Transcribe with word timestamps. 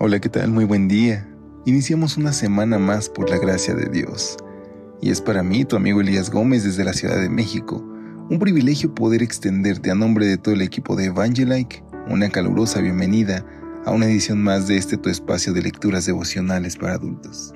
Hola, 0.00 0.20
¿qué 0.20 0.28
tal? 0.28 0.52
Muy 0.52 0.64
buen 0.64 0.86
día. 0.86 1.28
Iniciamos 1.66 2.16
una 2.16 2.32
semana 2.32 2.78
más 2.78 3.08
por 3.08 3.28
la 3.28 3.36
gracia 3.36 3.74
de 3.74 3.88
Dios. 3.88 4.36
Y 5.02 5.10
es 5.10 5.20
para 5.20 5.42
mí, 5.42 5.64
tu 5.64 5.74
amigo 5.74 6.00
Elías 6.00 6.30
Gómez 6.30 6.62
desde 6.62 6.84
la 6.84 6.92
Ciudad 6.92 7.20
de 7.20 7.28
México, 7.28 7.84
un 8.30 8.38
privilegio 8.38 8.94
poder 8.94 9.24
extenderte 9.24 9.90
a 9.90 9.96
nombre 9.96 10.24
de 10.26 10.38
todo 10.38 10.54
el 10.54 10.62
equipo 10.62 10.94
de 10.94 11.06
Evangelike 11.06 11.82
una 12.08 12.30
calurosa 12.30 12.80
bienvenida 12.80 13.44
a 13.86 13.90
una 13.90 14.06
edición 14.06 14.40
más 14.40 14.68
de 14.68 14.76
este 14.76 14.96
tu 14.96 15.10
espacio 15.10 15.52
de 15.52 15.62
lecturas 15.62 16.06
devocionales 16.06 16.76
para 16.76 16.94
adultos. 16.94 17.52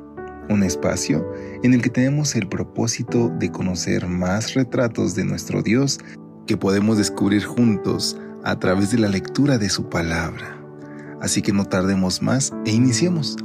Un 0.49 0.65
espacio 0.65 1.25
en 1.63 1.75
el 1.75 1.81
que 1.81 1.91
tenemos 1.91 2.35
el 2.35 2.49
propósito 2.49 3.29
de 3.39 3.53
conocer 3.53 4.09
más 4.09 4.55
retratos 4.55 5.15
de 5.15 5.25
nuestro 5.25 5.63
Dios 5.63 6.01
que 6.49 6.57
podemos 6.57 6.99
descubrir 6.99 7.45
juntos 7.45 8.19
a 8.43 8.59
través 8.59 8.91
de 8.91 8.99
la 8.99 9.09
lectura 9.09 9.59
de 9.59 9.69
su 9.69 9.89
palabra. 9.89 10.62
Así 11.23 11.41
que 11.41 11.53
no 11.53 11.65
tardemos 11.65 12.21
más 12.21 12.53
e 12.67 12.73
iniciemos. 12.73 13.37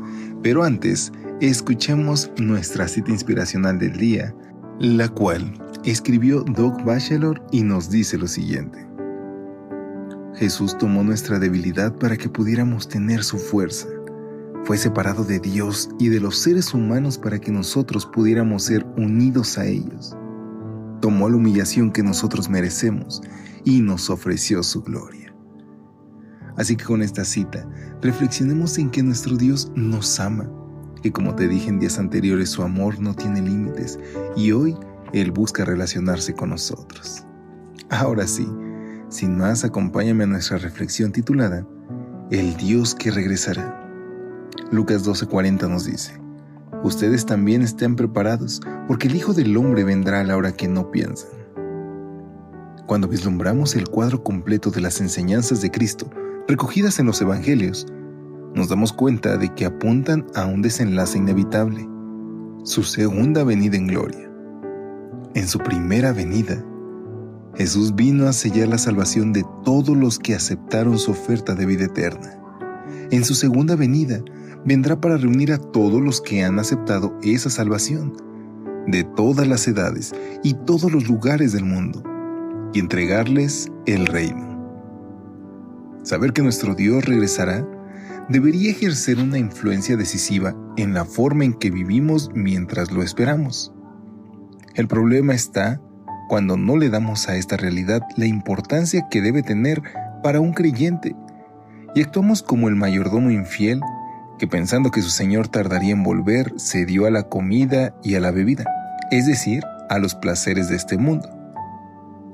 Pero 0.41 0.63
antes, 0.63 1.13
escuchemos 1.39 2.31
nuestra 2.38 2.88
cita 2.88 3.11
inspiracional 3.11 3.78
del 3.78 3.95
día, 3.97 4.36
la 4.80 5.08
cual 5.08 5.53
escribió 5.86 6.42
Doug 6.42 6.83
Bachelor 6.83 7.42
y 7.52 7.61
nos 7.61 7.92
dice 7.92 8.17
lo 8.17 8.28
siguiente. 8.28 8.86
Jesús 10.36 10.75
tomó 10.78 11.03
nuestra 11.03 11.39
debilidad 11.39 11.95
para 11.95 12.17
que 12.17 12.30
pudiéramos 12.30 12.89
tener 12.89 13.23
su 13.23 13.38
fuerza. 13.38 13.88
Fue 14.66 14.78
separado 14.78 15.23
de 15.23 15.39
Dios 15.39 15.89
y 16.00 16.09
de 16.09 16.20
los 16.20 16.38
seres 16.38 16.73
humanos 16.73 17.17
para 17.17 17.39
que 17.39 17.52
nosotros 17.52 18.08
pudiéramos 18.08 18.64
ser 18.64 18.86
unidos 18.98 19.58
a 19.59 19.66
ellos. 19.66 20.16
Tomó 21.00 21.30
la 21.30 21.38
humillación 21.38 21.92
que 21.92 22.03
nosotros 22.03 22.50
merecemos 22.50 23.22
y 23.64 23.81
nos 23.81 24.09
ofreció 24.09 24.64
su 24.64 24.81
gloria. 24.81 25.27
Así 26.58 26.75
que 26.75 26.86
con 26.86 27.02
esta 27.02 27.23
cita, 27.23 27.67
reflexionemos 28.02 28.77
en 28.77 28.89
que 28.89 29.03
nuestro 29.03 29.38
Dios 29.38 29.72
nos 29.75 30.19
ama, 30.19 30.50
que 31.02 31.11
como 31.11 31.36
te 31.36 31.47
dije 31.47 31.69
en 31.69 31.80
días 31.80 31.99
anteriores, 31.99 32.49
su 32.49 32.64
amor 32.64 32.99
no 32.99 33.14
tiene 33.14 33.41
límites 33.41 33.99
y 34.36 34.52
hoy 34.52 34.75
Él 35.14 35.31
busca 35.31 35.64
relacionarse 35.66 36.33
con 36.33 36.49
nosotros. 36.49 37.23
Ahora 37.89 38.27
sí, 38.27 38.47
sin 39.09 39.38
más, 39.38 39.64
acompáñame 39.64 40.25
a 40.25 40.27
nuestra 40.27 40.58
reflexión 40.58 41.11
titulada 41.11 41.66
El 42.31 42.58
Dios 42.58 42.95
que 42.95 43.11
regresará. 43.11 43.83
Lucas 44.71 45.05
12:40 45.05 45.69
nos 45.69 45.86
dice, 45.86 46.19
Ustedes 46.83 47.25
también 47.25 47.61
estén 47.61 47.95
preparados, 47.95 48.61
porque 48.88 49.08
el 49.08 49.16
Hijo 49.16 49.33
del 49.33 49.55
Hombre 49.58 49.83
vendrá 49.83 50.21
a 50.21 50.23
la 50.23 50.36
hora 50.36 50.52
que 50.52 50.67
no 50.67 50.92
piensan. 50.92 51.30
Cuando 52.86 53.08
vislumbramos 53.08 53.75
el 53.75 53.88
cuadro 53.89 54.23
completo 54.23 54.71
de 54.71 54.81
las 54.81 55.02
enseñanzas 55.02 55.61
de 55.61 55.71
Cristo, 55.71 56.09
recogidas 56.48 57.00
en 57.00 57.06
los 57.06 57.22
Evangelios, 57.22 57.86
nos 58.56 58.70
damos 58.70 58.94
cuenta 58.94 59.38
de 59.38 59.53
que 59.53 59.66
apuntan 59.66 60.26
a 60.34 60.45
un 60.45 60.62
desenlace 60.62 61.17
inevitable, 61.17 61.88
su 62.64 62.84
segunda 62.84 63.44
venida 63.44 63.78
en 63.78 63.88
gloria. 63.88 64.31
En 65.36 65.48
su 65.48 65.60
primera 65.60 66.14
venida, 66.14 66.64
Jesús 67.55 67.94
vino 67.95 68.27
a 68.27 68.33
sellar 68.33 68.70
la 68.70 68.77
salvación 68.77 69.33
de 69.33 69.44
todos 69.66 69.95
los 69.95 70.20
que 70.20 70.36
aceptaron 70.36 70.98
su 70.98 71.11
oferta 71.11 71.54
de 71.54 71.66
vida 71.66 71.86
eterna. 71.86 72.39
En 73.11 73.26
su 73.26 73.36
segunda 73.36 73.76
venida, 73.76 74.21
vendrá 74.66 75.00
para 75.00 75.17
reunir 75.17 75.52
a 75.52 75.58
todos 75.58 76.02
los 76.02 76.21
que 76.21 76.44
han 76.44 76.60
aceptado 76.60 77.17
esa 77.23 77.50
salvación, 77.50 78.14
de 78.88 79.04
todas 79.04 79.48
las 79.48 79.67
edades 79.67 80.14
y 80.44 80.54
todos 80.54 80.92
los 80.92 81.08
lugares 81.08 81.52
del 81.52 81.66
mundo, 81.66 82.02
y 82.73 82.80
entregarles 82.80 83.70
el 83.86 84.05
reino. 84.05 84.57
Saber 86.08 86.32
que 86.32 86.42
nuestro 86.42 86.73
Dios 86.73 87.04
regresará 87.04 87.68
debería 88.30 88.72
ejercer 88.72 89.20
una 89.20 89.40
influencia 89.40 89.98
decisiva 89.98 90.56
en 90.78 90.94
la 90.94 91.04
forma 91.04 91.44
en 91.44 91.54
que 91.54 91.70
vivimos 91.70 92.32
mientras 92.34 92.94
lo 92.94 93.04
esperamos. 93.04 93.73
El 94.76 94.88
problema 94.88 95.34
está 95.34 95.82
cuando 96.30 96.56
no 96.56 96.78
le 96.78 96.90
damos 96.90 97.28
a 97.28 97.36
esta 97.36 97.58
realidad 97.58 98.04
la 98.16 98.26
importancia 98.26 99.10
que 99.12 99.22
debe 99.22 99.44
tener 99.44 99.84
para 100.23 100.40
un 100.40 100.54
creyente 100.54 101.14
y 101.94 102.04
actuamos 102.04 102.42
como 102.42 102.70
el 102.70 102.78
mayordomo 102.78 103.30
infiel 103.30 103.82
que 104.39 104.48
pensando 104.48 104.92
que 104.92 105.02
su 105.02 105.10
Señor 105.10 105.50
tardaría 105.50 105.92
en 105.92 106.04
volver 106.04 106.54
se 106.56 106.86
dio 106.86 107.06
a 107.06 107.12
la 107.12 107.24
comida 107.24 107.94
y 108.02 108.16
a 108.16 108.22
la 108.22 108.32
bebida, 108.32 108.64
es 109.12 109.28
decir, 109.28 109.62
a 109.89 110.00
los 110.00 110.16
placeres 110.16 110.70
de 110.70 110.78
este 110.78 110.98
mundo. 110.98 111.28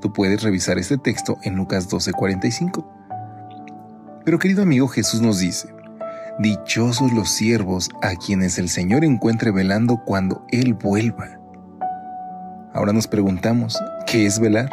Tú 0.00 0.12
puedes 0.12 0.44
revisar 0.44 0.78
este 0.78 0.96
texto 0.96 1.38
en 1.42 1.56
Lucas 1.56 1.88
12:45. 1.88 2.93
Pero 4.24 4.38
querido 4.38 4.62
amigo, 4.62 4.88
Jesús 4.88 5.20
nos 5.20 5.38
dice, 5.38 5.68
Dichosos 6.38 7.12
los 7.12 7.30
siervos 7.30 7.90
a 8.02 8.16
quienes 8.16 8.58
el 8.58 8.68
Señor 8.68 9.04
encuentre 9.04 9.52
velando 9.52 10.02
cuando 10.04 10.44
Él 10.50 10.74
vuelva. 10.74 11.38
Ahora 12.72 12.92
nos 12.92 13.06
preguntamos, 13.06 13.78
¿qué 14.06 14.26
es 14.26 14.40
velar? 14.40 14.68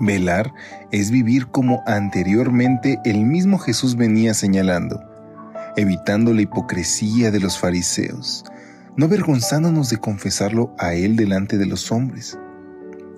Velar 0.00 0.54
es 0.92 1.10
vivir 1.10 1.48
como 1.48 1.82
anteriormente 1.86 2.98
el 3.04 3.24
mismo 3.26 3.58
Jesús 3.58 3.96
venía 3.96 4.32
señalando, 4.32 5.02
evitando 5.76 6.32
la 6.32 6.40
hipocresía 6.40 7.30
de 7.30 7.40
los 7.40 7.58
fariseos, 7.58 8.44
no 8.96 9.06
avergonzándonos 9.06 9.90
de 9.90 9.98
confesarlo 9.98 10.74
a 10.78 10.94
Él 10.94 11.16
delante 11.16 11.58
de 11.58 11.66
los 11.66 11.92
hombres, 11.92 12.38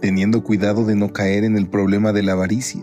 teniendo 0.01 0.43
cuidado 0.43 0.85
de 0.85 0.97
no 0.97 1.13
caer 1.13 1.45
en 1.45 1.57
el 1.57 1.69
problema 1.69 2.13
de 2.13 2.25
la 2.25 2.33
avaricia, 2.33 2.83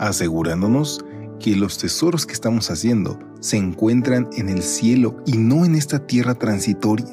asegurándonos 0.00 1.04
que 1.38 1.56
los 1.56 1.78
tesoros 1.78 2.26
que 2.26 2.32
estamos 2.32 2.70
haciendo 2.70 3.18
se 3.40 3.56
encuentran 3.56 4.28
en 4.36 4.48
el 4.48 4.62
cielo 4.62 5.22
y 5.26 5.36
no 5.36 5.64
en 5.64 5.74
esta 5.74 6.06
tierra 6.06 6.34
transitoria, 6.34 7.06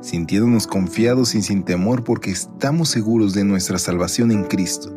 sintiéndonos 0.00 0.66
confiados 0.66 1.34
y 1.34 1.42
sin 1.42 1.62
temor 1.64 2.04
porque 2.04 2.30
estamos 2.30 2.88
seguros 2.90 3.34
de 3.34 3.44
nuestra 3.44 3.78
salvación 3.78 4.30
en 4.30 4.44
Cristo, 4.44 4.94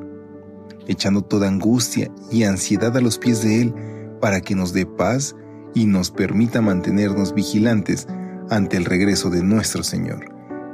echando 0.88 1.22
toda 1.22 1.48
angustia 1.48 2.12
y 2.30 2.44
ansiedad 2.44 2.96
a 2.98 3.02
los 3.02 3.18
pies 3.18 3.42
de 3.42 3.62
Él 3.62 3.74
para 4.20 4.42
que 4.42 4.56
nos 4.56 4.74
dé 4.74 4.86
paz 4.86 5.36
y 5.74 5.86
nos 5.86 6.12
permita 6.12 6.62
mantenernos 6.62 7.34
vigilantes 7.34 8.08
ante 8.50 8.76
el 8.76 8.86
regreso 8.86 9.30
de 9.30 9.42
nuestro 9.42 9.84
Señor, 9.84 10.26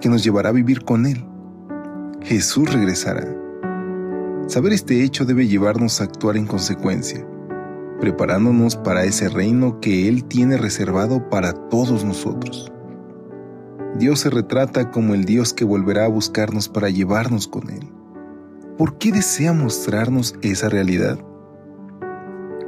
que 0.02 0.10
nos 0.10 0.24
llevará 0.24 0.50
a 0.50 0.54
vivir 0.54 0.84
con 0.84 1.06
Él. 1.06 1.24
Jesús 2.24 2.74
regresará. 2.74 3.34
Saber 4.48 4.74
este 4.74 5.04
hecho 5.04 5.26
debe 5.26 5.48
llevarnos 5.48 6.02
a 6.02 6.06
actuar 6.06 6.38
en 6.38 6.48
consecuencia 6.48 7.26
preparándonos 8.00 8.76
para 8.76 9.04
ese 9.06 9.30
reino 9.30 9.80
que 9.80 10.08
Él 10.08 10.24
tiene 10.26 10.58
reservado 10.58 11.30
para 11.30 11.54
todos 11.54 12.04
nosotros. 12.06 12.72
Dios 13.98 14.20
se 14.20 14.30
retrata 14.30 14.92
como 14.92 15.16
el 15.16 15.26
Dios 15.26 15.54
que 15.54 15.66
volverá 15.66 16.06
a 16.06 16.10
buscarnos 16.10 16.70
para 16.70 16.90
llevarnos 16.90 17.48
con 17.48 17.70
Él. 17.70 17.88
¿Por 18.78 18.98
qué 19.00 19.12
desea 19.12 19.54
mostrarnos 19.54 20.36
esa 20.42 20.70
realidad? 20.70 21.20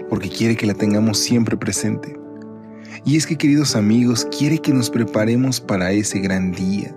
Porque 0.10 0.30
quiere 0.30 0.56
que 0.56 0.66
la 0.66 0.74
tengamos 0.74 1.20
siempre 1.20 1.56
presente. 1.56 2.20
Y 3.06 3.16
es 3.16 3.28
que, 3.28 3.38
queridos 3.38 3.76
amigos, 3.76 4.28
quiere 4.36 4.58
que 4.58 4.74
nos 4.74 4.90
preparemos 4.90 5.62
para 5.62 5.92
ese 5.92 6.20
gran 6.20 6.52
día, 6.52 6.96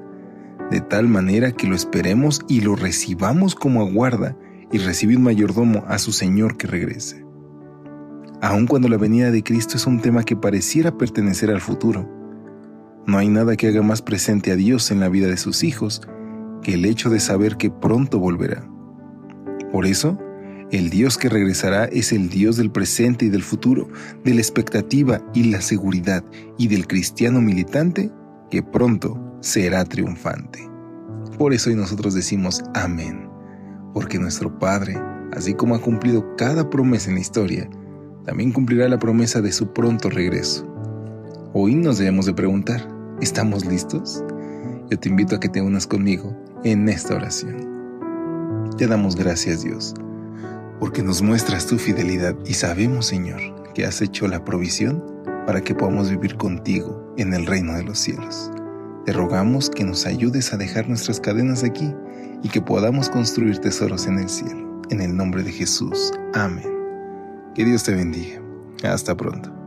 de 0.71 0.81
tal 0.81 1.07
manera 1.09 1.53
que 1.53 1.67
lo 1.67 1.77
esperemos 1.77 2.41
y 2.49 2.63
lo 2.63 2.75
recibamos 2.75 3.55
como 3.55 3.83
aguarda 3.83 4.35
y 4.73 4.79
recibe 4.79 5.17
un 5.17 5.25
mayordomo 5.25 5.85
a 5.87 5.99
su 5.99 6.13
Señor 6.13 6.57
que 6.57 6.67
regrese 6.67 7.32
aun 8.43 8.67
cuando 8.67 8.89
la 8.89 8.97
venida 8.97 9.31
de 9.31 9.45
Cristo 9.45 9.77
es 9.77 9.87
un 9.87 10.01
tema 10.01 10.25
que 10.25 10.35
pareciera 10.35 10.99
pertenecer 10.99 11.49
al 11.51 11.61
futuro. 11.61 12.11
No 13.07 13.17
hay 13.19 13.29
nada 13.29 13.57
que 13.57 13.69
haga 13.69 13.83
más 13.83 14.03
presente 14.03 14.51
a 14.51 14.57
Dios 14.57 14.91
en 14.91 14.99
la 14.99 15.09
vida 15.09 15.29
de 15.29 15.37
sus 15.37 15.63
hijos 15.63 16.03
que 16.61 16.75
el 16.75 16.85
hecho 16.85 17.09
de 17.09 17.21
saber 17.21 17.57
que 17.57 17.71
pronto 17.71 18.19
volverá. 18.19 18.69
Por 19.71 19.87
eso, 19.87 20.19
el 20.73 20.91
Dios 20.91 21.19
que 21.19 21.29
regresará 21.29 21.85
es 21.85 22.13
el 22.13 22.31
Dios 22.31 22.57
del 22.57 22.73
presente 22.73 23.27
y 23.27 23.29
del 23.29 23.45
futuro, 23.45 23.89
de 24.25 24.35
la 24.35 24.41
expectativa 24.41 25.23
y 25.33 25.45
la 25.45 25.61
seguridad, 25.61 26.25
y 26.59 26.67
del 26.67 26.89
cristiano 26.89 27.41
militante 27.41 28.11
que 28.51 28.61
pronto 28.61 29.39
será 29.41 29.85
triunfante. 29.85 30.69
Por 31.39 31.53
eso 31.53 31.71
hoy 31.71 31.77
nosotros 31.77 32.13
decimos 32.13 32.65
amén, 32.75 33.29
porque 33.95 34.19
nuestro 34.19 34.59
Padre, 34.59 34.97
así 35.33 35.55
como 35.55 35.77
ha 35.77 35.81
cumplido 35.81 36.35
cada 36.37 36.69
promesa 36.69 37.09
en 37.09 37.15
la 37.15 37.21
historia, 37.21 37.71
también 38.25 38.53
cumplirá 38.53 38.89
la 38.89 38.99
promesa 38.99 39.41
de 39.41 39.53
su 39.53 39.73
pronto 39.73 40.09
regreso. 40.09 40.67
Hoy 41.53 41.75
nos 41.75 41.99
debemos 41.99 42.27
de 42.27 42.35
preguntar, 42.35 42.89
¿estamos 43.21 43.65
listos? 43.67 44.23
Yo 44.91 44.99
te 44.99 45.09
invito 45.09 45.37
a 45.37 45.41
que 45.41 45.49
te 45.49 45.61
unas 45.61 45.87
conmigo 45.87 46.37
en 46.65 46.89
esta 46.89 47.15
oración. 47.15 48.71
Te 48.77 48.87
damos 48.87 49.17
gracias 49.17 49.63
Dios, 49.63 49.95
porque 50.79 51.03
nos 51.03 51.23
muestras 51.23 51.67
tu 51.67 51.79
fidelidad 51.79 52.37
y 52.47 52.55
sabemos 52.55 53.07
Señor 53.07 53.41
que 53.75 53.85
has 53.85 54.01
hecho 54.03 54.29
la 54.29 54.45
provisión 54.45 55.03
para 55.47 55.61
que 55.61 55.75
podamos 55.75 56.11
vivir 56.11 56.37
contigo 56.37 57.15
en 57.17 57.35
el 57.35 57.47
reino 57.47 57.75
de 57.75 57.85
los 57.85 57.99
cielos. 57.99 58.51
Te 59.05 59.13
rogamos 59.13 59.69
que 59.69 59.85
nos 59.85 60.07
ayudes 60.07 60.53
a 60.53 60.57
dejar 60.57 60.89
nuestras 60.89 61.19
cadenas 61.19 61.65
aquí 61.65 61.93
y 62.43 62.49
que 62.49 62.61
podamos 62.61 63.09
construir 63.09 63.59
tesoros 63.59 64.07
en 64.07 64.19
el 64.19 64.29
cielo. 64.29 64.81
En 64.91 65.01
el 65.01 65.17
nombre 65.17 65.43
de 65.43 65.51
Jesús. 65.51 66.13
Amén. 66.35 66.72
Que 67.55 67.65
Dios 67.65 67.83
te 67.85 67.95
bendiga. 67.95 68.41
Hasta 68.83 69.17
pronto. 69.17 69.62